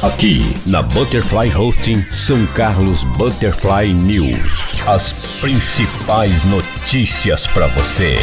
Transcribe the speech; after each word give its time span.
Aqui 0.00 0.54
na 0.64 0.80
Butterfly 0.80 1.52
Hosting 1.56 2.00
São 2.12 2.46
Carlos 2.54 3.02
Butterfly 3.02 3.92
News. 3.92 4.78
As 4.86 5.40
principais 5.40 6.44
notícias 6.44 7.48
para 7.48 7.66
você. 7.66 8.14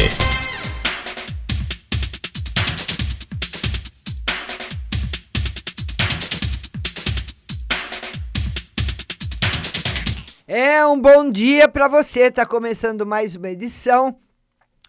É 10.48 10.86
um 10.86 10.98
bom 10.98 11.30
dia 11.30 11.68
para 11.68 11.88
você. 11.88 12.28
Está 12.28 12.46
começando 12.46 13.04
mais 13.04 13.36
uma 13.36 13.50
edição 13.50 14.18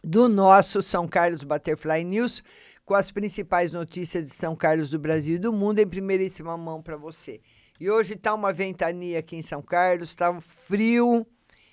do 0.01 0.29
nosso 0.29 0.81
São 0.81 1.05
Carlos 1.05 1.43
Butterfly 1.43 2.05
News 2.05 2.41
com 2.87 2.95
as 2.95 3.11
principais 3.11 3.73
notícias 3.73 4.23
de 4.23 4.31
São 4.31 4.55
Carlos 4.55 4.91
do 4.91 4.97
Brasil 4.97 5.35
e 5.35 5.39
do 5.39 5.51
mundo 5.51 5.79
em 5.79 5.85
primeiríssima 5.85 6.55
mão 6.57 6.81
para 6.81 6.95
você. 6.95 7.41
E 7.77 7.91
hoje 7.91 8.13
está 8.13 8.33
uma 8.33 8.53
ventania 8.53 9.19
aqui 9.19 9.35
em 9.35 9.41
São 9.41 9.61
Carlos, 9.61 10.07
está 10.07 10.33
frio 10.39 11.27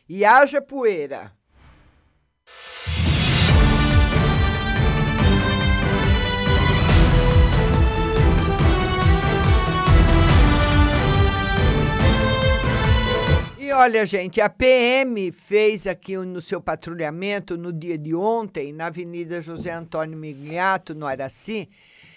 e 0.08 0.24
haja 0.24 0.60
poeira. 0.60 1.32
Olha, 13.84 14.06
gente, 14.06 14.40
a 14.40 14.48
PM 14.48 15.30
fez 15.30 15.86
aqui 15.86 16.16
no 16.16 16.40
seu 16.40 16.58
patrulhamento 16.58 17.54
no 17.58 17.70
dia 17.70 17.98
de 17.98 18.14
ontem, 18.14 18.72
na 18.72 18.86
Avenida 18.86 19.42
José 19.42 19.72
Antônio 19.72 20.16
Migliato, 20.16 20.94
no 20.94 21.06
Araci, 21.06 21.68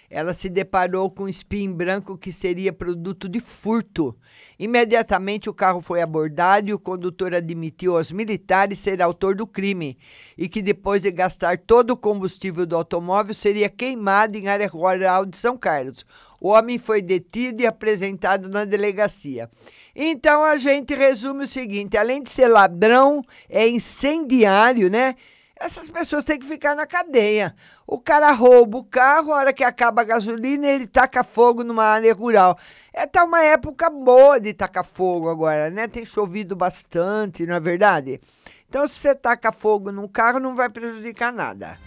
ela 0.09 0.33
se 0.33 0.50
deparou 0.50 1.09
com 1.12 1.24
um 1.24 1.27
espinho 1.27 1.74
branco 1.74 2.18
que 2.18 2.31
seria 2.31 2.71
produto 2.71 3.27
de 3.27 3.42
furto. 3.42 4.15
Imediatamente 4.57 5.50
o 5.50 5.54
carro 5.54 5.81
foi 5.81 6.01
abordado 6.01 6.69
e 6.69 6.74
o 6.74 6.80
condutor 6.80 7.33
admitiu 7.36 7.98
aos 7.98 8.12
militares 8.12 8.80
ser 8.80 9.01
autor 9.01 9.36
do 9.36 9.45
crime 9.45 9.98
e 10.38 10.48
que 10.48 10.62
depois 10.62 11.04
de 11.04 11.12
gastar 11.12 11.57
todo 11.57 11.92
o 11.92 11.98
combustível 11.98 12.65
do 12.65 12.75
automóvel 12.75 13.33
seria 13.33 13.69
queimado 13.69 14.38
em 14.38 14.48
área 14.48 14.68
rural 14.68 15.25
de 15.25 15.36
São 15.36 15.57
Carlos. 15.57 16.06
O 16.39 16.50
homem 16.50 16.77
foi 16.77 17.01
detido 17.01 17.62
e 17.62 17.68
apresentado 17.68 18.48
na 18.48 18.63
delegacia. 18.63 19.50
Então 19.95 20.44
a 20.44 20.56
gente 20.56 20.95
resume 20.95 21.44
o 21.44 21.48
seguinte: 21.48 21.98
além 21.98 22.24
de 22.24 22.30
ser 22.30 22.48
ladrão, 22.48 23.24
é 23.50 23.68
incendiário, 23.68 24.89
né? 24.89 25.15
Essas 25.59 25.89
pessoas 25.89 26.24
têm 26.24 26.38
que 26.38 26.45
ficar 26.45 26.75
na 26.75 26.86
cadeia. 26.86 27.56
O 27.86 28.00
cara 28.00 28.31
rouba 28.31 28.77
o 28.77 28.83
carro, 28.83 29.33
a 29.33 29.38
hora 29.38 29.54
que 29.54 29.63
acaba 29.63 30.01
a 30.01 30.06
gasolina, 30.06 30.68
ele 30.68 30.86
taca 30.86 31.24
fogo 31.24 31.63
numa 31.63 31.83
área 31.83 32.13
rural. 32.13 32.57
É 32.94 33.07
tá 33.07 33.24
uma 33.24 33.42
época 33.44 33.89
boa 33.89 34.39
de 34.39 34.54
tacar 34.54 34.86
fogo 34.86 35.30
agora, 35.30 35.69
né? 35.69 35.88
Tem 35.88 36.06
chovido 36.06 36.56
bastante, 36.56 37.45
não 37.45 37.56
é 37.56 37.59
verdade? 37.59 38.21
Então, 38.69 38.88
se 38.88 38.95
você 38.95 39.15
taca 39.15 39.51
fogo 39.51 39.92
num 39.92 40.07
carro, 40.07 40.39
não 40.39 40.56
vai 40.56 40.69
prejudicar 40.69 41.31
nada. 41.31 41.77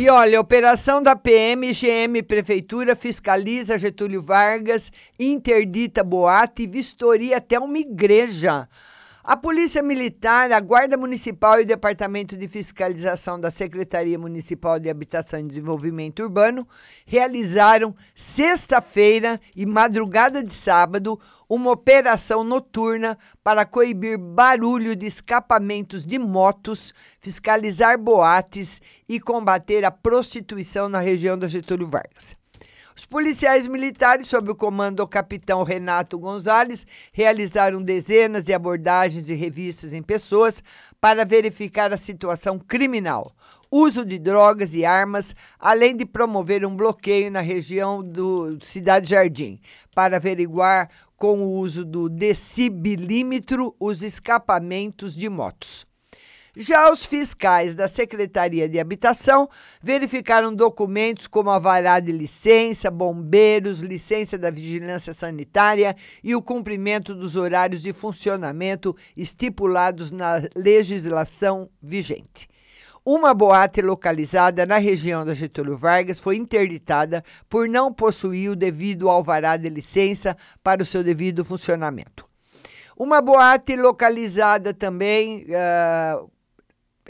E 0.00 0.08
olha, 0.08 0.40
operação 0.40 1.02
da 1.02 1.14
PM, 1.14 1.72
GM 1.74 2.22
Prefeitura 2.26 2.96
fiscaliza 2.96 3.76
Getúlio 3.76 4.22
Vargas, 4.22 4.90
interdita 5.18 6.02
boate 6.02 6.62
e 6.62 6.66
vistoria 6.66 7.36
até 7.36 7.58
uma 7.58 7.78
igreja. 7.78 8.66
A 9.30 9.36
Polícia 9.36 9.80
Militar, 9.80 10.50
a 10.50 10.58
Guarda 10.58 10.96
Municipal 10.96 11.60
e 11.60 11.62
o 11.62 11.66
Departamento 11.66 12.36
de 12.36 12.48
Fiscalização 12.48 13.38
da 13.38 13.48
Secretaria 13.48 14.18
Municipal 14.18 14.80
de 14.80 14.90
Habitação 14.90 15.38
e 15.38 15.44
Desenvolvimento 15.44 16.20
Urbano 16.20 16.66
realizaram 17.06 17.94
sexta-feira 18.12 19.40
e 19.54 19.64
madrugada 19.64 20.42
de 20.42 20.52
sábado 20.52 21.16
uma 21.48 21.70
operação 21.70 22.42
noturna 22.42 23.16
para 23.40 23.64
coibir 23.64 24.18
barulho 24.18 24.96
de 24.96 25.06
escapamentos 25.06 26.04
de 26.04 26.18
motos, 26.18 26.92
fiscalizar 27.20 27.96
boates 27.96 28.82
e 29.08 29.20
combater 29.20 29.84
a 29.84 29.92
prostituição 29.92 30.88
na 30.88 30.98
região 30.98 31.38
da 31.38 31.46
Getúlio 31.46 31.88
Vargas. 31.88 32.39
Os 32.96 33.06
policiais 33.06 33.66
militares, 33.66 34.28
sob 34.28 34.50
o 34.50 34.54
comando 34.54 34.96
do 34.96 35.06
capitão 35.06 35.62
Renato 35.62 36.18
Gonzalez, 36.18 36.86
realizaram 37.12 37.80
dezenas 37.82 38.44
de 38.44 38.52
abordagens 38.52 39.30
e 39.30 39.34
revistas 39.34 39.92
em 39.92 40.02
pessoas 40.02 40.62
para 41.00 41.24
verificar 41.24 41.92
a 41.92 41.96
situação 41.96 42.58
criminal, 42.58 43.32
uso 43.70 44.04
de 44.04 44.18
drogas 44.18 44.74
e 44.74 44.84
armas, 44.84 45.34
além 45.58 45.96
de 45.96 46.04
promover 46.04 46.66
um 46.66 46.76
bloqueio 46.76 47.30
na 47.30 47.40
região 47.40 48.02
do 48.02 48.58
Cidade 48.64 49.08
Jardim, 49.08 49.60
para 49.94 50.16
averiguar 50.16 50.90
com 51.16 51.40
o 51.40 51.52
uso 51.58 51.84
do 51.84 52.08
decibilímetro 52.08 53.74
os 53.78 54.02
escapamentos 54.02 55.14
de 55.14 55.28
motos. 55.28 55.89
Já 56.56 56.90
os 56.90 57.04
fiscais 57.04 57.76
da 57.76 57.86
Secretaria 57.86 58.68
de 58.68 58.80
Habitação 58.80 59.48
verificaram 59.80 60.52
documentos 60.52 61.28
como 61.28 61.48
alvará 61.48 62.00
de 62.00 62.10
licença, 62.10 62.90
bombeiros, 62.90 63.78
licença 63.78 64.36
da 64.36 64.50
vigilância 64.50 65.12
sanitária 65.12 65.94
e 66.24 66.34
o 66.34 66.42
cumprimento 66.42 67.14
dos 67.14 67.36
horários 67.36 67.82
de 67.82 67.92
funcionamento 67.92 68.96
estipulados 69.16 70.10
na 70.10 70.42
legislação 70.56 71.70
vigente. 71.80 72.48
Uma 73.04 73.32
boate 73.32 73.80
localizada 73.80 74.66
na 74.66 74.76
região 74.76 75.24
da 75.24 75.34
Getúlio 75.34 75.76
Vargas 75.76 76.18
foi 76.18 76.36
interditada 76.36 77.22
por 77.48 77.68
não 77.68 77.92
possuir 77.92 78.50
o 78.50 78.56
devido 78.56 79.08
alvará 79.08 79.56
de 79.56 79.68
licença 79.68 80.36
para 80.64 80.82
o 80.82 80.84
seu 80.84 81.02
devido 81.02 81.44
funcionamento. 81.44 82.28
Uma 82.96 83.22
boate 83.22 83.76
localizada 83.76 84.74
também. 84.74 85.46
Uh, 85.46 86.30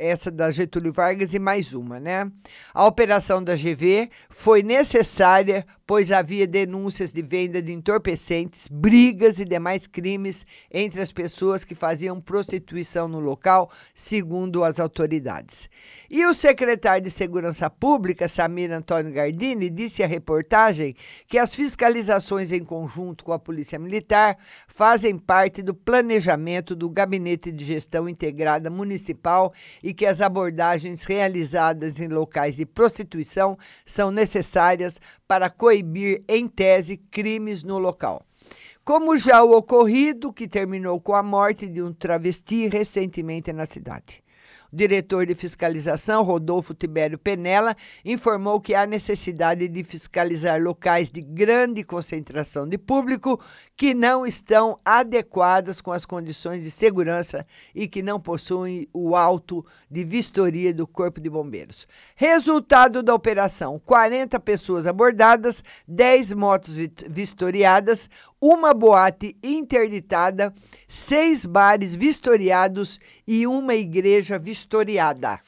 essa 0.00 0.30
da 0.30 0.50
Getúlio 0.50 0.92
Vargas 0.92 1.34
e 1.34 1.38
mais 1.38 1.74
uma, 1.74 2.00
né? 2.00 2.30
A 2.72 2.86
operação 2.86 3.44
da 3.44 3.54
GV 3.54 4.10
foi 4.30 4.62
necessária 4.62 5.66
pois 5.90 6.12
havia 6.12 6.46
denúncias 6.46 7.12
de 7.12 7.20
venda 7.20 7.60
de 7.60 7.72
entorpecentes, 7.72 8.68
brigas 8.70 9.40
e 9.40 9.44
demais 9.44 9.88
crimes 9.88 10.46
entre 10.70 11.02
as 11.02 11.10
pessoas 11.10 11.64
que 11.64 11.74
faziam 11.74 12.20
prostituição 12.20 13.08
no 13.08 13.18
local, 13.18 13.68
segundo 13.92 14.62
as 14.62 14.78
autoridades. 14.78 15.68
E 16.08 16.24
o 16.24 16.32
secretário 16.32 17.02
de 17.02 17.10
Segurança 17.10 17.68
Pública, 17.68 18.28
Samir 18.28 18.70
Antônio 18.70 19.12
Gardini, 19.12 19.68
disse 19.68 20.00
à 20.00 20.06
reportagem 20.06 20.94
que 21.26 21.36
as 21.36 21.52
fiscalizações 21.52 22.52
em 22.52 22.64
conjunto 22.64 23.24
com 23.24 23.32
a 23.32 23.38
Polícia 23.40 23.76
Militar 23.76 24.38
fazem 24.68 25.18
parte 25.18 25.60
do 25.60 25.74
planejamento 25.74 26.76
do 26.76 26.88
Gabinete 26.88 27.50
de 27.50 27.64
Gestão 27.64 28.08
Integrada 28.08 28.70
Municipal 28.70 29.52
e 29.82 29.92
que 29.92 30.06
as 30.06 30.20
abordagens 30.20 31.02
realizadas 31.02 31.98
em 31.98 32.06
locais 32.06 32.54
de 32.54 32.64
prostituição 32.64 33.58
são 33.84 34.12
necessárias 34.12 35.00
para 35.30 35.48
coibir, 35.48 36.24
em 36.26 36.48
tese, 36.48 36.96
crimes 36.96 37.62
no 37.62 37.78
local. 37.78 38.26
Como 38.84 39.16
já 39.16 39.44
o 39.44 39.56
ocorrido, 39.56 40.32
que 40.32 40.48
terminou 40.48 41.00
com 41.00 41.14
a 41.14 41.22
morte 41.22 41.68
de 41.68 41.80
um 41.80 41.92
travesti 41.92 42.66
recentemente 42.66 43.52
na 43.52 43.64
cidade. 43.64 44.24
Diretor 44.72 45.26
de 45.26 45.34
fiscalização, 45.34 46.22
Rodolfo 46.22 46.74
Tibério 46.74 47.18
Penella, 47.18 47.76
informou 48.04 48.60
que 48.60 48.74
há 48.74 48.86
necessidade 48.86 49.66
de 49.68 49.82
fiscalizar 49.82 50.62
locais 50.62 51.10
de 51.10 51.20
grande 51.20 51.82
concentração 51.82 52.68
de 52.68 52.78
público 52.78 53.40
que 53.76 53.94
não 53.94 54.24
estão 54.24 54.78
adequadas 54.84 55.80
com 55.80 55.92
as 55.92 56.04
condições 56.04 56.64
de 56.64 56.70
segurança 56.70 57.46
e 57.74 57.88
que 57.88 58.02
não 58.02 58.20
possuem 58.20 58.88
o 58.92 59.16
auto 59.16 59.64
de 59.90 60.04
vistoria 60.04 60.72
do 60.72 60.86
Corpo 60.86 61.20
de 61.20 61.28
Bombeiros. 61.28 61.86
Resultado 62.14 63.02
da 63.02 63.14
operação: 63.14 63.80
40 63.84 64.38
pessoas 64.40 64.86
abordadas, 64.86 65.64
10 65.88 66.32
motos 66.34 66.74
vistoriadas, 67.08 68.08
uma 68.40 68.72
boate 68.72 69.36
interditada, 69.42 70.52
seis 70.88 71.44
bares 71.44 71.94
vistoriados 71.94 72.98
e 73.26 73.46
uma 73.46 73.74
igreja 73.74 74.38
vistoriada. 74.38 75.40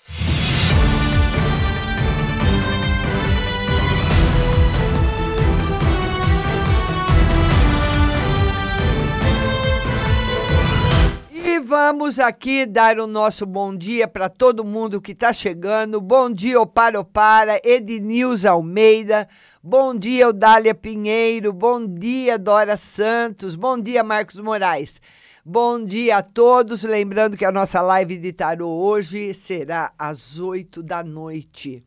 Vamos 11.72 12.18
aqui 12.18 12.66
dar 12.66 12.98
o 12.98 13.06
nosso 13.06 13.46
bom 13.46 13.74
dia 13.74 14.06
para 14.06 14.28
todo 14.28 14.62
mundo 14.62 15.00
que 15.00 15.12
está 15.12 15.32
chegando. 15.32 16.02
Bom 16.02 16.30
dia, 16.30 16.60
Opara 16.60 17.00
Opara, 17.00 17.58
Ednilza 17.64 18.50
Almeida. 18.50 19.26
Bom 19.62 19.96
dia, 19.96 20.28
Odália 20.28 20.74
Pinheiro. 20.74 21.50
Bom 21.50 21.86
dia, 21.86 22.38
Dora 22.38 22.76
Santos. 22.76 23.54
Bom 23.54 23.78
dia, 23.78 24.04
Marcos 24.04 24.38
Moraes. 24.38 25.00
Bom 25.42 25.82
dia 25.82 26.18
a 26.18 26.22
todos. 26.22 26.82
Lembrando 26.82 27.38
que 27.38 27.44
a 27.46 27.50
nossa 27.50 27.80
live 27.80 28.18
de 28.18 28.34
tarô 28.34 28.68
hoje 28.68 29.32
será 29.32 29.94
às 29.98 30.38
8 30.38 30.82
da 30.82 31.02
noite. 31.02 31.82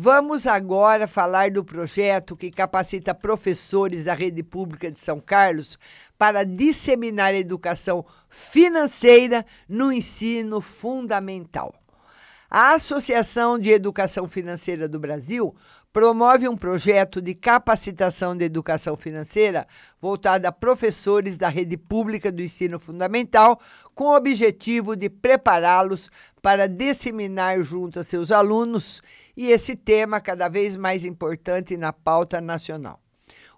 Vamos 0.00 0.46
agora 0.46 1.08
falar 1.08 1.50
do 1.50 1.64
projeto 1.64 2.36
que 2.36 2.52
capacita 2.52 3.12
professores 3.12 4.04
da 4.04 4.14
rede 4.14 4.44
pública 4.44 4.92
de 4.92 4.98
São 5.00 5.18
Carlos 5.18 5.76
para 6.16 6.44
disseminar 6.44 7.34
a 7.34 7.38
educação 7.38 8.06
financeira 8.30 9.44
no 9.68 9.92
ensino 9.92 10.60
fundamental. 10.60 11.74
A 12.48 12.74
Associação 12.74 13.58
de 13.58 13.70
Educação 13.70 14.28
Financeira 14.28 14.88
do 14.88 15.00
Brasil 15.00 15.52
promove 15.92 16.48
um 16.48 16.56
projeto 16.56 17.20
de 17.20 17.34
capacitação 17.34 18.36
de 18.36 18.44
educação 18.44 18.96
financeira 18.96 19.66
voltado 19.98 20.46
a 20.46 20.52
professores 20.52 21.36
da 21.36 21.48
rede 21.48 21.76
pública 21.76 22.30
do 22.30 22.40
ensino 22.40 22.78
fundamental, 22.78 23.60
com 23.94 24.04
o 24.04 24.16
objetivo 24.16 24.94
de 24.94 25.10
prepará-los 25.10 26.08
para 26.42 26.68
disseminar 26.68 27.62
junto 27.62 28.00
a 28.00 28.04
seus 28.04 28.30
alunos 28.30 29.02
e 29.36 29.50
esse 29.50 29.76
tema 29.76 30.20
cada 30.20 30.48
vez 30.48 30.76
mais 30.76 31.04
importante 31.04 31.76
na 31.76 31.92
pauta 31.92 32.40
nacional. 32.40 33.00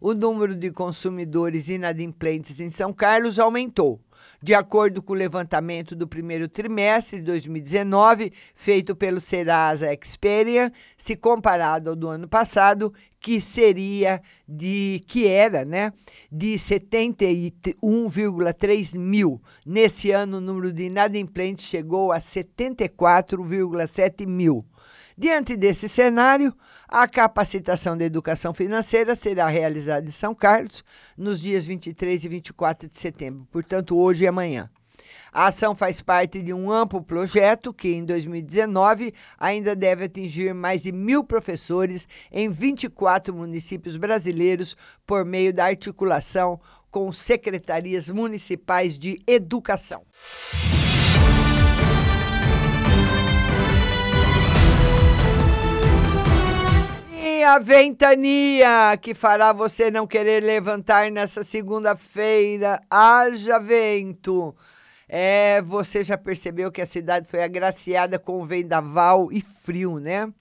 O 0.01 0.15
número 0.15 0.57
de 0.57 0.71
consumidores 0.71 1.69
inadimplentes 1.69 2.59
em 2.59 2.71
São 2.71 2.93
Carlos 2.93 3.39
aumentou 3.39 4.01
de 4.43 4.55
acordo 4.55 5.03
com 5.03 5.13
o 5.13 5.17
levantamento 5.17 5.95
do 5.95 6.09
primeiro 6.09 6.49
trimestre 6.49 7.19
de 7.19 7.27
2019, 7.27 8.33
feito 8.55 8.97
pelo 8.97 9.21
Serasa 9.21 9.93
Experian, 9.93 10.73
se 10.97 11.15
comparado 11.17 11.91
ao 11.91 11.97
do 11.97 12.09
ano 12.09 12.27
passado, 12.27 12.91
que 13.21 13.39
seria 13.41 14.21
de 14.49 15.03
que 15.07 15.27
era, 15.27 15.65
né, 15.65 15.93
de 16.33 16.55
71,3 16.55 18.99
mil. 18.99 19.41
Nesse 19.67 20.11
ano, 20.11 20.39
o 20.39 20.41
número 20.41 20.73
de 20.73 20.85
inadimplentes 20.85 21.67
chegou 21.67 22.13
a 22.13 22.19
74,7 22.19 24.27
mil. 24.27 24.65
Diante 25.21 25.55
desse 25.55 25.87
cenário, 25.87 26.51
a 26.89 27.07
capacitação 27.07 27.95
da 27.95 28.07
educação 28.07 28.55
financeira 28.55 29.15
será 29.15 29.49
realizada 29.49 30.07
em 30.07 30.11
São 30.11 30.35
Carlos 30.35 30.83
nos 31.15 31.43
dias 31.43 31.67
23 31.67 32.25
e 32.25 32.27
24 32.27 32.89
de 32.89 32.97
setembro, 32.97 33.47
portanto, 33.53 33.99
hoje 33.99 34.25
e 34.25 34.27
amanhã. 34.27 34.71
A 35.31 35.49
ação 35.49 35.77
faz 35.77 36.01
parte 36.01 36.41
de 36.41 36.55
um 36.55 36.73
amplo 36.73 37.03
projeto 37.03 37.71
que, 37.71 37.89
em 37.89 38.03
2019, 38.03 39.13
ainda 39.39 39.77
deve 39.77 40.05
atingir 40.05 40.55
mais 40.55 40.85
de 40.85 40.91
mil 40.91 41.23
professores 41.23 42.09
em 42.33 42.49
24 42.49 43.35
municípios 43.35 43.99
brasileiros 43.99 44.75
por 45.07 45.27
meio 45.27 45.53
da 45.53 45.67
articulação 45.67 46.59
com 46.91 47.13
secretarias 47.13 48.09
municipais 48.09 48.99
de 48.99 49.23
educação. 49.27 50.03
A 57.45 57.59
ventania 57.59 58.97
que 59.01 59.15
fará 59.15 59.53
você 59.53 59.91
não 59.91 60.07
querer 60.07 60.43
levantar 60.43 61.11
nessa 61.11 61.43
segunda-feira. 61.43 62.81
Haja 62.91 63.59
vento. 63.59 64.55
É, 65.09 65.61
você 65.63 66.05
já 66.05 66.17
percebeu 66.17 66.71
que 66.71 66.81
a 66.81 66.87
cidade 66.87 67.29
foi 67.29 67.43
agraciada 67.43 68.19
com 68.19 68.45
vendaval 68.45 69.33
e 69.33 69.41
frio, 69.41 69.99
né? 69.99 70.33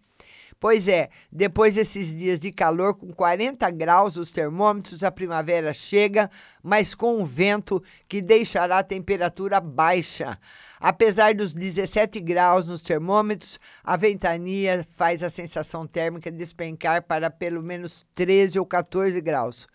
Pois 0.59 0.89
é, 0.89 1.09
depois 1.31 1.75
desses 1.75 2.17
dias 2.17 2.37
de 2.37 2.51
calor 2.51 2.93
com 2.93 3.13
40 3.13 3.69
graus 3.71 4.17
os 4.17 4.29
termômetros, 4.29 5.03
a 5.05 5.09
primavera 5.09 5.71
chega, 5.71 6.29
mas 6.61 6.93
com 6.93 7.21
um 7.21 7.25
vento 7.25 7.81
que 8.09 8.21
deixará 8.21 8.79
a 8.79 8.83
temperatura 8.83 9.61
baixa. 9.61 10.37
Apesar 10.77 11.33
dos 11.33 11.53
17 11.53 12.19
graus 12.19 12.65
nos 12.65 12.81
termômetros, 12.81 13.57
a 13.81 13.95
ventania 13.95 14.85
faz 14.97 15.23
a 15.23 15.29
sensação 15.29 15.87
térmica 15.87 16.29
despencar 16.29 17.03
para 17.03 17.29
pelo 17.29 17.63
menos 17.63 18.05
13 18.13 18.59
ou 18.59 18.65
14 18.65 19.21
graus. 19.21 19.65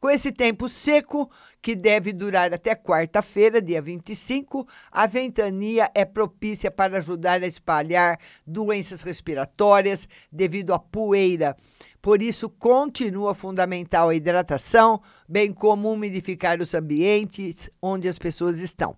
Com 0.00 0.08
esse 0.08 0.32
tempo 0.32 0.66
seco, 0.66 1.30
que 1.60 1.76
deve 1.76 2.14
durar 2.14 2.54
até 2.54 2.74
quarta-feira, 2.74 3.60
dia 3.60 3.82
25, 3.82 4.66
a 4.90 5.06
ventania 5.06 5.90
é 5.94 6.06
propícia 6.06 6.70
para 6.70 6.96
ajudar 6.96 7.42
a 7.42 7.46
espalhar 7.46 8.18
doenças 8.46 9.02
respiratórias 9.02 10.08
devido 10.32 10.72
à 10.72 10.78
poeira. 10.78 11.54
Por 12.00 12.22
isso, 12.22 12.48
continua 12.48 13.34
fundamental 13.34 14.08
a 14.08 14.14
hidratação, 14.14 15.02
bem 15.28 15.52
como 15.52 15.92
umidificar 15.92 16.62
os 16.62 16.72
ambientes 16.72 17.68
onde 17.82 18.08
as 18.08 18.18
pessoas 18.18 18.60
estão. 18.60 18.96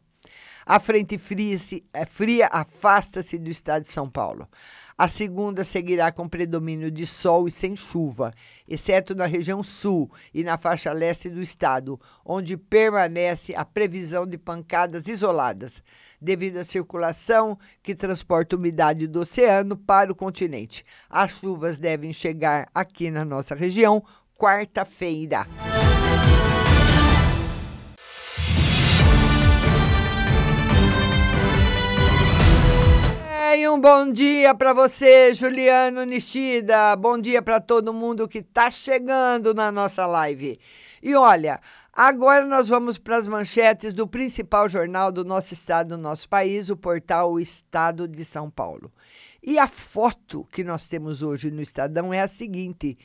A 0.64 0.78
frente 0.78 1.18
fria, 1.18 1.56
é, 1.92 2.06
fria 2.06 2.46
afasta-se 2.46 3.38
do 3.38 3.50
estado 3.50 3.82
de 3.82 3.88
São 3.88 4.08
Paulo. 4.08 4.48
A 4.96 5.08
segunda 5.08 5.64
seguirá 5.64 6.12
com 6.12 6.28
predomínio 6.28 6.90
de 6.90 7.06
sol 7.06 7.48
e 7.48 7.50
sem 7.50 7.74
chuva, 7.74 8.32
exceto 8.68 9.14
na 9.14 9.26
região 9.26 9.62
sul 9.62 10.10
e 10.32 10.44
na 10.44 10.58
faixa 10.58 10.92
leste 10.92 11.28
do 11.28 11.40
estado, 11.40 12.00
onde 12.24 12.56
permanece 12.56 13.54
a 13.54 13.64
previsão 13.64 14.26
de 14.26 14.36
pancadas 14.36 15.08
isoladas, 15.08 15.82
devido 16.20 16.58
à 16.58 16.64
circulação 16.64 17.58
que 17.82 17.94
transporta 17.94 18.56
umidade 18.56 19.06
do 19.06 19.20
oceano 19.20 19.76
para 19.76 20.12
o 20.12 20.16
continente. 20.16 20.84
As 21.08 21.32
chuvas 21.32 21.78
devem 21.78 22.12
chegar 22.12 22.68
aqui 22.74 23.10
na 23.10 23.24
nossa 23.24 23.54
região 23.54 24.02
quarta-feira. 24.36 25.46
Um 33.68 33.80
bom 33.80 34.10
dia 34.10 34.54
para 34.54 34.72
você, 34.72 35.32
Juliano 35.32 36.04
Nishida. 36.04 36.96
Bom 36.96 37.16
dia 37.16 37.40
para 37.40 37.60
todo 37.60 37.92
mundo 37.92 38.26
que 38.26 38.38
está 38.38 38.68
chegando 38.70 39.54
na 39.54 39.70
nossa 39.70 40.04
live. 40.04 40.58
E 41.00 41.14
olha, 41.14 41.60
agora 41.92 42.44
nós 42.44 42.68
vamos 42.68 42.98
para 42.98 43.16
as 43.16 43.26
manchetes 43.26 43.94
do 43.94 44.08
principal 44.08 44.68
jornal 44.68 45.12
do 45.12 45.24
nosso 45.24 45.54
estado, 45.54 45.90
do 45.90 45.98
nosso 45.98 46.28
país, 46.28 46.70
o 46.70 46.76
portal 46.76 47.32
o 47.32 47.40
Estado 47.40 48.08
de 48.08 48.24
São 48.24 48.50
Paulo. 48.50 48.92
E 49.42 49.58
a 49.58 49.68
foto 49.68 50.44
que 50.52 50.64
nós 50.64 50.88
temos 50.88 51.22
hoje 51.22 51.50
no 51.50 51.62
Estadão 51.62 52.12
é 52.12 52.20
a 52.20 52.28
seguinte: 52.28 52.98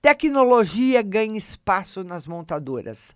tecnologia 0.00 1.02
ganha 1.02 1.36
espaço 1.36 2.04
nas 2.04 2.26
montadoras 2.26 3.12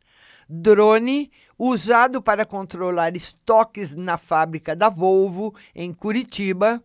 drone 0.48 1.30
usado 1.58 2.20
para 2.22 2.44
controlar 2.44 3.16
estoques 3.16 3.94
na 3.94 4.18
fábrica 4.18 4.74
da 4.74 4.88
Volvo, 4.88 5.54
em 5.74 5.92
Curitiba. 5.92 6.82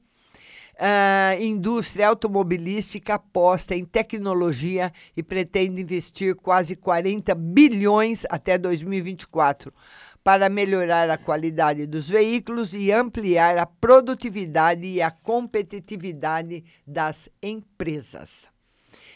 A 0.78 1.38
indústria 1.40 2.10
automobilística 2.10 3.14
aposta 3.14 3.74
em 3.74 3.86
tecnologia 3.86 4.92
e 5.16 5.24
pretende 5.24 5.82
investir 5.82 6.36
quase 6.36 6.76
40 6.76 7.34
bilhões 7.34 8.26
até 8.30 8.58
2024 8.58 9.74
para 10.22 10.50
melhorar 10.50 11.10
a 11.10 11.18
qualidade 11.18 11.86
dos 11.86 12.10
veículos 12.10 12.74
e 12.74 12.92
ampliar 12.92 13.58
a 13.58 13.66
produtividade 13.66 14.88
e 14.88 15.02
a 15.02 15.12
competitividade 15.12 16.64
das 16.86 17.30
empresas. 17.42 18.50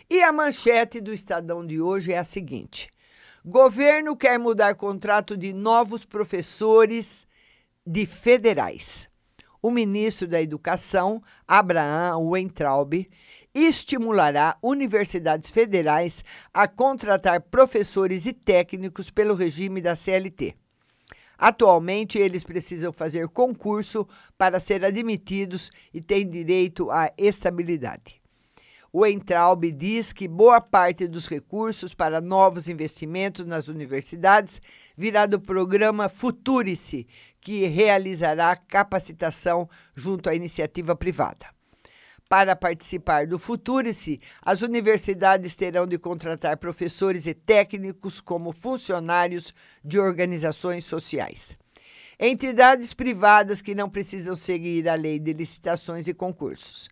E 0.10 0.22
a 0.22 0.32
manchete 0.32 1.02
do 1.02 1.12
Estadão 1.12 1.66
de 1.66 1.82
hoje 1.82 2.14
é 2.14 2.20
a 2.20 2.24
seguinte: 2.24 2.90
Governo 3.46 4.18
quer 4.18 4.38
mudar 4.38 4.76
contrato 4.76 5.38
de 5.38 5.54
novos 5.54 6.06
professores 6.06 7.26
de 7.86 8.06
federais. 8.06 9.10
O 9.62 9.72
ministro 9.72 10.28
da 10.28 10.42
Educação, 10.42 11.22
Abraham 11.48 12.18
Weintraub, 12.20 12.94
estimulará 13.54 14.58
universidades 14.62 15.50
federais 15.50 16.24
a 16.54 16.68
contratar 16.68 17.42
professores 17.42 18.26
e 18.26 18.34
técnicos 18.34 19.10
pelo 19.10 19.36
regime 19.36 19.82
da 19.82 19.96
CLT. 19.96 20.56
Atualmente, 21.38 22.20
eles 22.20 22.44
precisam 22.44 22.92
fazer 22.92 23.30
concurso 23.30 24.06
para 24.38 24.60
ser 24.60 24.84
admitidos 24.84 25.72
e 25.94 26.02
têm 26.02 26.30
direito 26.30 26.92
à 26.92 27.12
estabilidade. 27.18 28.19
O 28.92 29.06
Entraub 29.06 29.72
diz 29.72 30.12
que 30.12 30.28
boa 30.28 30.60
parte 30.60 31.08
dos 31.08 31.28
recursos 31.28 31.94
para 31.94 32.20
novos 32.20 32.68
investimentos 32.68 33.46
nas 33.46 33.68
universidades 33.68 34.60
virá 34.98 35.28
do 35.28 35.40
programa 35.40 36.10
Futurice, 36.10 37.06
que 37.40 37.66
realizará 37.66 38.56
capacitação 38.56 39.70
junto 39.96 40.28
à 40.28 40.34
iniciativa 40.34 40.96
privada. 40.96 41.46
Para 42.28 42.56
participar 42.56 43.28
do 43.28 43.38
Futurice, 43.38 44.20
as 44.42 44.64
universidades 44.64 45.56
terão 45.56 45.86
de 45.86 46.00
contratar 46.00 46.58
professores 46.58 47.28
e 47.28 47.34
técnicos 47.34 48.20
como 48.20 48.52
funcionários 48.52 49.54
de 49.84 50.00
organizações 50.00 50.86
sociais. 50.86 51.56
entidades 52.20 52.94
privadas 52.94 53.62
que 53.62 53.74
não 53.74 53.90
precisam 53.90 54.36
seguir 54.36 54.90
a 54.90 54.96
lei 54.96 55.20
de 55.20 55.32
licitações 55.32 56.08
e 56.08 56.14
concursos. 56.14 56.90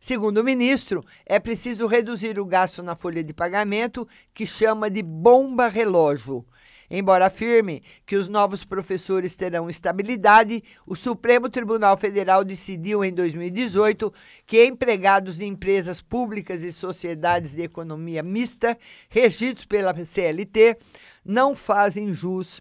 Segundo 0.00 0.38
o 0.38 0.44
ministro, 0.44 1.04
é 1.26 1.38
preciso 1.38 1.86
reduzir 1.86 2.40
o 2.40 2.44
gasto 2.46 2.82
na 2.82 2.96
folha 2.96 3.22
de 3.22 3.34
pagamento, 3.34 4.08
que 4.32 4.46
chama 4.46 4.90
de 4.90 5.02
bomba 5.02 5.68
relógio. 5.68 6.42
Embora 6.90 7.26
afirme 7.26 7.82
que 8.06 8.16
os 8.16 8.26
novos 8.26 8.64
professores 8.64 9.36
terão 9.36 9.68
estabilidade, 9.68 10.64
o 10.86 10.96
Supremo 10.96 11.50
Tribunal 11.50 11.98
Federal 11.98 12.42
decidiu 12.42 13.04
em 13.04 13.12
2018 13.12 14.12
que 14.46 14.64
empregados 14.64 15.36
de 15.36 15.44
empresas 15.44 16.00
públicas 16.00 16.64
e 16.64 16.72
sociedades 16.72 17.52
de 17.52 17.62
economia 17.62 18.22
mista, 18.22 18.76
regidos 19.10 19.66
pela 19.66 19.94
CLT, 19.94 20.78
não 21.22 21.54
fazem 21.54 22.12
jus 22.14 22.60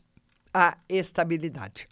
à 0.54 0.78
estabilidade. 0.90 1.88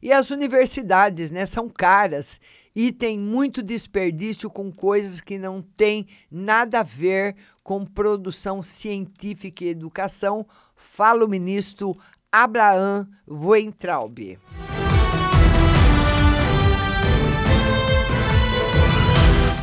E 0.00 0.12
as 0.12 0.30
universidades, 0.30 1.30
né, 1.30 1.46
são 1.46 1.68
caras 1.68 2.38
e 2.76 2.92
tem 2.92 3.18
muito 3.18 3.62
desperdício 3.62 4.50
com 4.50 4.70
coisas 4.70 5.18
que 5.22 5.38
não 5.38 5.62
têm 5.62 6.06
nada 6.30 6.80
a 6.80 6.82
ver 6.82 7.34
com 7.64 7.86
produção 7.86 8.62
científica 8.62 9.64
e 9.64 9.68
educação, 9.68 10.46
fala 10.76 11.24
o 11.24 11.28
ministro 11.28 11.96
Abraham 12.30 13.08
Weintraub. 13.26 14.38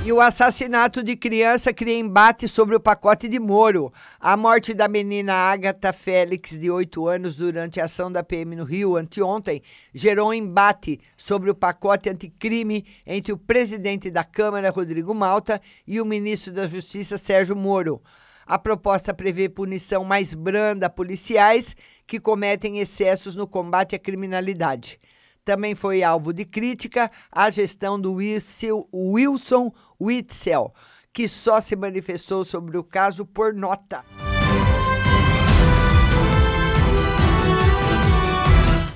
E 0.06 0.12
o 0.12 0.20
assassinato 0.20 1.02
de 1.02 1.16
criança 1.16 1.74
cria 1.74 1.98
embate 1.98 2.46
sobre 2.46 2.76
o 2.76 2.80
pacote 2.80 3.30
de 3.30 3.40
Moro. 3.40 3.90
A 4.20 4.36
morte 4.36 4.74
da 4.74 4.86
menina 4.86 5.34
Agatha 5.34 5.94
Félix, 5.94 6.60
de 6.60 6.70
8 6.70 7.08
anos, 7.08 7.38
durante 7.38 7.80
a 7.80 7.86
ação 7.86 8.12
da 8.12 8.22
PM 8.22 8.54
no 8.54 8.66
Rio 8.66 8.98
anteontem, 8.98 9.62
gerou 9.94 10.32
um 10.32 10.34
embate 10.34 11.00
sobre 11.16 11.50
o 11.50 11.56
pacote 11.56 12.10
anticrime 12.10 12.86
entre 13.08 13.32
o 13.32 13.38
presidente 13.38 14.12
da 14.12 14.26
Câmara, 14.26 14.72
Rodrigo 14.72 15.16
Malta, 15.16 15.62
e 15.88 16.02
o 16.02 16.06
ministro 16.06 16.52
da 16.52 16.68
Justiça, 16.68 17.18
Sérgio 17.18 17.56
Moro. 17.56 18.02
A 18.46 18.60
proposta 18.60 19.14
prevê 19.14 19.48
punição 19.48 20.04
mais 20.04 20.34
branda 20.34 20.88
a 20.88 20.90
policiais 20.90 21.78
que 22.06 22.20
cometem 22.20 22.80
excessos 22.80 23.38
no 23.38 23.48
combate 23.48 23.96
à 23.96 24.00
criminalidade. 24.00 25.00
Também 25.46 25.76
foi 25.76 26.04
alvo 26.04 26.32
de 26.32 26.46
crítica 26.46 27.12
a 27.30 27.52
gestão 27.52 28.00
do 28.00 28.14
Wilson 28.14 29.74
Witzel, 30.00 30.74
que 31.12 31.28
só 31.28 31.60
se 31.60 31.76
manifestou 31.76 32.46
sobre 32.46 32.78
o 32.78 32.84
caso 32.84 33.26
por 33.26 33.54
nota. 33.54 34.06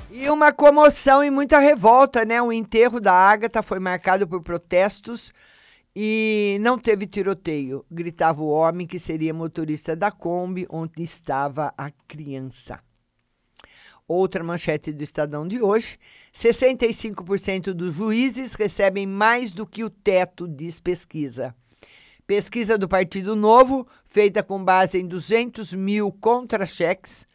E 0.10 0.30
uma 0.30 0.54
comoção 0.54 1.22
e 1.22 1.30
muita 1.30 1.60
revolta, 1.60 2.24
né? 2.24 2.42
O 2.42 2.52
enterro 2.52 3.02
da 3.02 3.14
Ágata 3.14 3.62
foi 3.62 3.80
marcado 3.80 4.26
por 4.26 4.42
protestos 4.42 5.34
e 5.94 6.58
não 6.62 6.78
teve 6.78 7.08
tiroteio, 7.08 7.86
gritava 7.92 8.42
o 8.42 8.50
homem 8.50 8.88
que 8.88 9.00
seria 9.00 9.34
motorista 9.34 9.96
da 9.96 10.12
Kombi 10.12 10.66
onde 10.70 11.04
estava 11.04 11.74
a 11.78 11.92
criança. 12.08 12.80
Outra 14.08 14.42
manchete 14.44 14.94
do 14.94 15.04
Estadão 15.04 15.46
de 15.46 15.62
hoje: 15.62 16.00
65% 16.38 17.74
dos 17.74 17.96
juízes 17.96 18.54
recebem 18.54 19.08
mais 19.08 19.56
do 19.56 19.66
que 19.66 19.84
o 19.84 19.90
teto, 19.90 20.48
diz 20.48 20.80
pesquisa. 20.80 21.56
Pesquisa 22.28 22.78
do 22.78 22.88
Partido 22.88 23.36
Novo, 23.36 23.88
feita 24.06 24.44
com 24.44 24.64
base 24.64 25.00
em 25.00 25.08
200 25.08 25.74
mil 25.74 26.12
contra-cheques, 26.12 27.26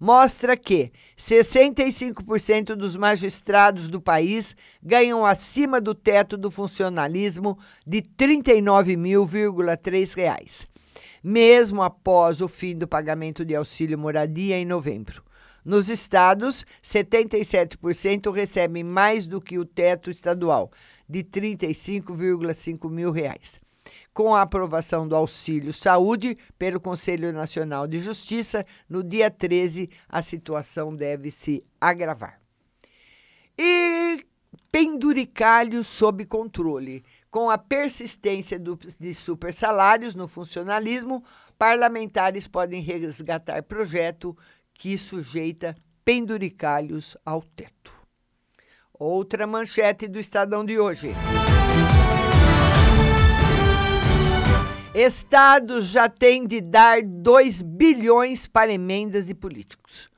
mostra 0.00 0.56
que 0.56 0.90
65% 1.16 2.74
dos 2.74 2.96
magistrados 2.96 3.88
do 3.88 4.00
país 4.00 4.56
ganham 4.82 5.24
acima 5.24 5.80
do 5.80 5.94
teto 5.94 6.36
do 6.36 6.50
funcionalismo 6.50 7.56
de 7.86 8.02
39.000,3 8.02 10.16
reais, 10.16 10.66
mesmo 11.22 11.80
após 11.80 12.40
o 12.40 12.48
fim 12.48 12.76
do 12.76 12.88
pagamento 12.88 13.44
de 13.44 13.54
auxílio 13.54 13.96
moradia 13.96 14.58
em 14.58 14.64
novembro. 14.64 15.27
Nos 15.68 15.90
estados, 15.90 16.64
77% 16.82 18.32
recebem 18.32 18.82
mais 18.82 19.26
do 19.26 19.38
que 19.38 19.58
o 19.58 19.66
teto 19.66 20.08
estadual, 20.08 20.72
de 21.06 21.22
35,5 21.22 22.88
mil 22.88 23.10
reais. 23.10 23.60
Com 24.14 24.34
a 24.34 24.40
aprovação 24.40 25.06
do 25.06 25.14
auxílio 25.14 25.70
saúde 25.70 26.38
pelo 26.58 26.80
Conselho 26.80 27.34
Nacional 27.34 27.86
de 27.86 28.00
Justiça, 28.00 28.64
no 28.88 29.04
dia 29.04 29.30
13, 29.30 29.90
a 30.08 30.22
situação 30.22 30.96
deve 30.96 31.30
se 31.30 31.62
agravar. 31.78 32.40
E 33.58 34.24
penduricalho 34.72 35.84
sob 35.84 36.24
controle. 36.24 37.04
Com 37.30 37.50
a 37.50 37.58
persistência 37.58 38.58
do, 38.58 38.74
de 38.98 39.12
supersalários 39.12 40.14
no 40.14 40.26
funcionalismo, 40.26 41.22
parlamentares 41.58 42.46
podem 42.46 42.80
resgatar 42.80 43.62
projeto 43.62 44.34
que 44.78 44.96
sujeita 44.96 45.76
penduricalhos 46.04 47.16
ao 47.26 47.42
teto. 47.42 47.92
Outra 48.94 49.46
manchete 49.46 50.06
do 50.08 50.18
Estadão 50.18 50.64
de 50.64 50.78
hoje. 50.78 51.10
Estados 54.94 55.86
já 55.86 56.08
têm 56.08 56.46
de 56.46 56.60
dar 56.60 57.02
2 57.02 57.60
bilhões 57.62 58.46
para 58.46 58.72
emendas 58.72 59.26
de 59.26 59.34
políticos. 59.34 60.08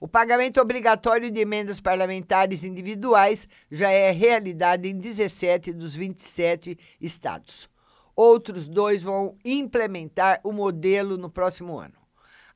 O 0.00 0.08
pagamento 0.08 0.60
obrigatório 0.60 1.30
de 1.30 1.40
emendas 1.40 1.80
parlamentares 1.80 2.62
individuais 2.64 3.48
já 3.70 3.90
é 3.90 4.10
realidade 4.10 4.88
em 4.88 4.96
17 4.96 5.72
dos 5.72 5.94
27 5.94 6.78
estados. 7.00 7.68
Outros 8.16 8.68
dois 8.68 9.02
vão 9.02 9.36
implementar 9.44 10.40
o 10.42 10.52
modelo 10.52 11.18
no 11.18 11.28
próximo 11.28 11.78
ano. 11.78 11.99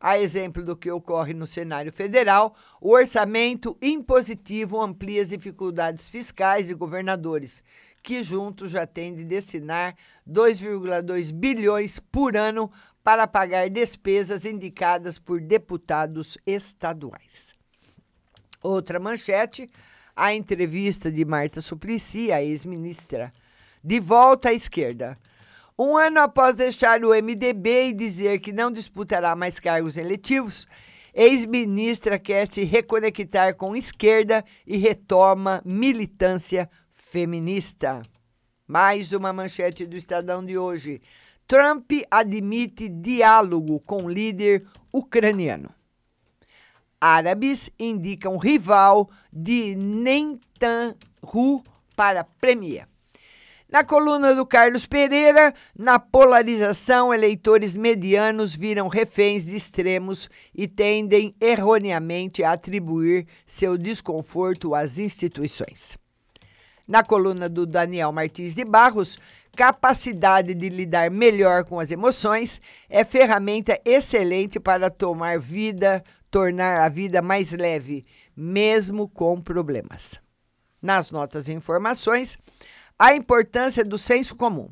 A 0.06 0.18
exemplo 0.18 0.62
do 0.62 0.76
que 0.76 0.90
ocorre 0.90 1.32
no 1.32 1.46
cenário 1.46 1.90
federal, 1.90 2.54
o 2.78 2.90
orçamento 2.90 3.74
impositivo 3.80 4.78
amplia 4.78 5.22
as 5.22 5.30
dificuldades 5.30 6.10
fiscais 6.10 6.66
de 6.66 6.74
governadores, 6.74 7.64
que 8.02 8.22
juntos 8.22 8.70
já 8.70 8.86
têm 8.86 9.14
de 9.14 9.24
destinar 9.24 9.96
2,2 10.28 11.32
bilhões 11.32 11.98
por 11.98 12.36
ano 12.36 12.70
para 13.02 13.26
pagar 13.26 13.70
despesas 13.70 14.44
indicadas 14.44 15.18
por 15.18 15.40
deputados 15.40 16.36
estaduais. 16.46 17.54
Outra 18.62 19.00
manchete, 19.00 19.70
a 20.14 20.34
entrevista 20.34 21.10
de 21.10 21.24
Marta 21.24 21.62
Suplicy, 21.62 22.30
a 22.30 22.42
ex-ministra, 22.42 23.32
de 23.82 23.98
volta 24.00 24.50
à 24.50 24.52
esquerda. 24.52 25.18
Um 25.76 25.96
ano 25.96 26.20
após 26.20 26.54
deixar 26.54 27.04
o 27.04 27.08
MDB 27.08 27.88
e 27.88 27.92
dizer 27.92 28.38
que 28.38 28.52
não 28.52 28.70
disputará 28.70 29.34
mais 29.34 29.58
cargos 29.58 29.96
eletivos, 29.96 30.68
ex-ministra 31.12 32.16
quer 32.16 32.46
se 32.46 32.62
reconectar 32.62 33.56
com 33.56 33.74
esquerda 33.74 34.44
e 34.64 34.76
retoma 34.76 35.60
militância 35.64 36.70
feminista. 36.92 38.02
Mais 38.68 39.12
uma 39.12 39.32
manchete 39.32 39.84
do 39.84 39.96
Estadão 39.96 40.46
de 40.46 40.56
hoje. 40.56 41.02
Trump 41.44 41.90
admite 42.08 42.88
diálogo 42.88 43.80
com 43.80 44.08
líder 44.08 44.64
ucraniano. 44.92 45.74
Árabes 47.00 47.68
indicam 47.80 48.36
rival 48.36 49.10
de 49.32 49.74
Netanyahu 49.74 51.64
para 51.96 52.22
premier. 52.22 52.86
Na 53.74 53.82
coluna 53.82 54.36
do 54.36 54.46
Carlos 54.46 54.86
Pereira, 54.86 55.52
na 55.76 55.98
polarização, 55.98 57.12
eleitores 57.12 57.74
medianos 57.74 58.54
viram 58.54 58.86
reféns 58.86 59.46
de 59.46 59.56
extremos 59.56 60.30
e 60.54 60.68
tendem 60.68 61.34
erroneamente 61.40 62.44
a 62.44 62.52
atribuir 62.52 63.26
seu 63.44 63.76
desconforto 63.76 64.76
às 64.76 64.96
instituições. 64.96 65.98
Na 66.86 67.02
coluna 67.02 67.48
do 67.48 67.66
Daniel 67.66 68.12
Martins 68.12 68.54
de 68.54 68.64
Barros, 68.64 69.18
capacidade 69.56 70.54
de 70.54 70.68
lidar 70.68 71.10
melhor 71.10 71.64
com 71.64 71.80
as 71.80 71.90
emoções 71.90 72.60
é 72.88 73.04
ferramenta 73.04 73.80
excelente 73.84 74.60
para 74.60 74.88
tomar 74.88 75.40
vida, 75.40 76.00
tornar 76.30 76.82
a 76.82 76.88
vida 76.88 77.20
mais 77.20 77.50
leve, 77.50 78.04
mesmo 78.36 79.08
com 79.08 79.40
problemas. 79.40 80.22
Nas 80.80 81.10
notas 81.10 81.48
e 81.48 81.52
informações, 81.54 82.38
a 82.98 83.14
importância 83.14 83.84
do 83.84 83.98
senso 83.98 84.36
comum. 84.36 84.68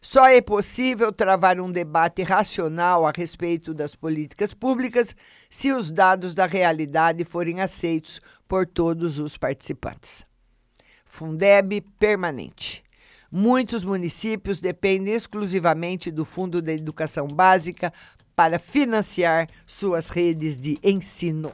Só 0.00 0.28
é 0.28 0.40
possível 0.40 1.10
travar 1.10 1.60
um 1.60 1.72
debate 1.72 2.22
racional 2.22 3.06
a 3.06 3.10
respeito 3.10 3.74
das 3.74 3.96
políticas 3.96 4.54
públicas 4.54 5.16
se 5.50 5.72
os 5.72 5.90
dados 5.90 6.34
da 6.34 6.46
realidade 6.46 7.24
forem 7.24 7.60
aceitos 7.60 8.20
por 8.46 8.66
todos 8.66 9.18
os 9.18 9.36
participantes. 9.36 10.24
Fundeb 11.04 11.80
permanente. 11.98 12.84
Muitos 13.32 13.84
municípios 13.84 14.60
dependem 14.60 15.14
exclusivamente 15.14 16.12
do 16.12 16.24
Fundo 16.24 16.62
da 16.62 16.72
Educação 16.72 17.26
Básica 17.26 17.92
para 18.36 18.58
financiar 18.58 19.48
suas 19.66 20.10
redes 20.10 20.58
de 20.58 20.78
ensino. 20.84 21.52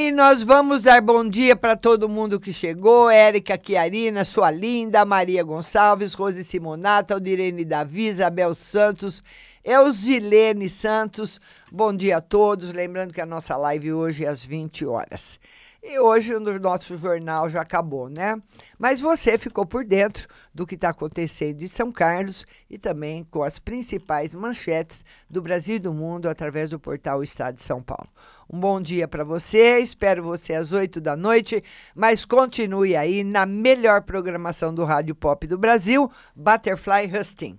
E 0.00 0.10
nós 0.10 0.42
vamos 0.42 0.80
dar 0.80 1.02
bom 1.02 1.28
dia 1.28 1.54
para 1.54 1.76
todo 1.76 2.08
mundo 2.08 2.40
que 2.40 2.54
chegou: 2.54 3.10
Érica 3.10 3.60
Chiarina, 3.62 4.24
sua 4.24 4.50
linda, 4.50 5.04
Maria 5.04 5.42
Gonçalves, 5.42 6.14
Rose 6.14 6.42
Simonato, 6.42 7.12
Aldirene 7.12 7.66
Davi, 7.66 8.06
Isabel 8.06 8.54
Santos, 8.54 9.22
Eusilene 9.62 10.70
Santos. 10.70 11.38
Bom 11.70 11.94
dia 11.94 12.16
a 12.16 12.20
todos. 12.22 12.72
Lembrando 12.72 13.12
que 13.12 13.20
a 13.20 13.26
nossa 13.26 13.58
live 13.58 13.92
hoje 13.92 14.24
é 14.24 14.28
às 14.28 14.42
20 14.42 14.86
horas. 14.86 15.38
E 15.82 15.98
hoje 15.98 16.34
o 16.34 16.60
nosso 16.60 16.98
jornal 16.98 17.48
já 17.48 17.62
acabou, 17.62 18.10
né? 18.10 18.40
Mas 18.78 19.00
você 19.00 19.38
ficou 19.38 19.64
por 19.64 19.82
dentro 19.82 20.28
do 20.54 20.66
que 20.66 20.74
está 20.74 20.90
acontecendo 20.90 21.62
em 21.62 21.66
São 21.66 21.90
Carlos 21.90 22.44
e 22.68 22.76
também 22.76 23.24
com 23.24 23.42
as 23.42 23.58
principais 23.58 24.34
manchetes 24.34 25.02
do 25.28 25.40
Brasil 25.40 25.76
e 25.76 25.78
do 25.78 25.94
mundo 25.94 26.28
através 26.28 26.68
do 26.68 26.78
portal 26.78 27.22
Estado 27.22 27.54
de 27.54 27.62
São 27.62 27.82
Paulo. 27.82 28.10
Um 28.52 28.60
bom 28.60 28.78
dia 28.78 29.08
para 29.08 29.24
você, 29.24 29.78
espero 29.78 30.22
você 30.22 30.52
às 30.52 30.72
8 30.72 31.00
da 31.00 31.16
noite, 31.16 31.62
mas 31.94 32.26
continue 32.26 32.94
aí 32.94 33.24
na 33.24 33.46
melhor 33.46 34.02
programação 34.02 34.74
do 34.74 34.84
Rádio 34.84 35.14
Pop 35.14 35.46
do 35.46 35.56
Brasil, 35.56 36.10
Butterfly 36.36 37.10
Husting. 37.10 37.58